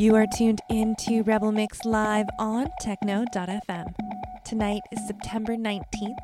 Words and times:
You 0.00 0.14
are 0.16 0.24
tuned 0.26 0.62
in 0.70 0.96
to 1.00 1.20
Rebel 1.24 1.52
Mix 1.52 1.84
live 1.84 2.24
on 2.38 2.68
techno.fm. 2.80 3.94
Tonight 4.46 4.80
is 4.90 5.06
September 5.06 5.56
19th, 5.56 6.16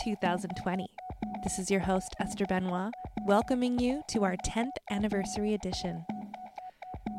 2020. 0.00 0.86
This 1.42 1.58
is 1.58 1.68
your 1.68 1.80
host, 1.80 2.14
Esther 2.20 2.46
Benoit, 2.46 2.92
welcoming 3.26 3.80
you 3.80 4.02
to 4.10 4.22
our 4.22 4.36
10th 4.46 4.76
anniversary 4.88 5.52
edition. 5.52 6.04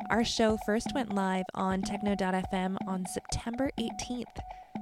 Our 0.08 0.24
show 0.24 0.56
first 0.64 0.86
went 0.94 1.14
live 1.14 1.44
on 1.54 1.82
techno.fm 1.82 2.78
on 2.88 3.04
September 3.04 3.70
18th, 3.78 4.24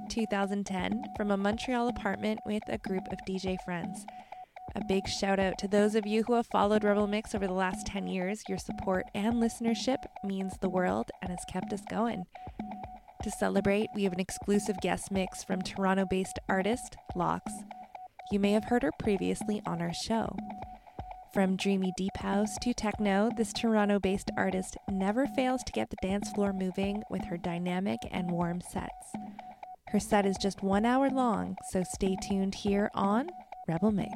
2010, 0.09 1.03
from 1.17 1.31
a 1.31 1.37
Montreal 1.37 1.89
apartment 1.89 2.39
with 2.45 2.63
a 2.69 2.77
group 2.77 3.11
of 3.11 3.19
DJ 3.27 3.57
friends. 3.65 4.05
A 4.75 4.83
big 4.89 5.07
shout 5.07 5.39
out 5.39 5.57
to 5.59 5.69
those 5.69 5.95
of 5.95 6.05
you 6.05 6.23
who 6.23 6.33
have 6.33 6.47
followed 6.47 6.83
Rebel 6.83 7.07
Mix 7.07 7.33
over 7.33 7.47
the 7.47 7.53
last 7.53 7.87
10 7.87 8.07
years. 8.07 8.43
Your 8.49 8.57
support 8.57 9.05
and 9.15 9.35
listenership 9.35 10.03
means 10.23 10.57
the 10.59 10.69
world 10.69 11.09
and 11.21 11.29
has 11.31 11.45
kept 11.49 11.71
us 11.71 11.81
going. 11.89 12.25
To 13.23 13.31
celebrate, 13.31 13.87
we 13.95 14.03
have 14.03 14.11
an 14.11 14.19
exclusive 14.19 14.75
guest 14.81 15.11
mix 15.11 15.45
from 15.45 15.61
Toronto 15.61 16.05
based 16.05 16.39
artist 16.49 16.97
Lox. 17.15 17.51
You 18.31 18.39
may 18.39 18.51
have 18.51 18.65
heard 18.65 18.83
her 18.83 18.91
previously 18.99 19.61
on 19.65 19.81
our 19.81 19.93
show. 19.93 20.35
From 21.33 21.55
dreamy 21.55 21.93
deep 21.95 22.17
house 22.17 22.57
to 22.61 22.73
techno, 22.73 23.29
this 23.37 23.53
Toronto 23.53 23.99
based 23.99 24.29
artist 24.37 24.75
never 24.89 25.25
fails 25.25 25.63
to 25.63 25.71
get 25.71 25.89
the 25.89 26.07
dance 26.07 26.31
floor 26.31 26.51
moving 26.51 27.01
with 27.09 27.23
her 27.25 27.37
dynamic 27.37 27.99
and 28.11 28.29
warm 28.29 28.59
sets. 28.59 29.13
Her 29.87 29.99
set 30.01 30.25
is 30.25 30.37
just 30.37 30.63
one 30.63 30.85
hour 30.85 31.09
long, 31.09 31.55
so 31.71 31.83
stay 31.83 32.17
tuned 32.27 32.55
here 32.55 32.91
on 32.93 33.29
Rebel 33.67 33.91
Mix. 33.91 34.11